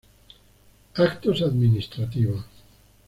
Actos 0.95 1.43
Administrativos 1.43 2.43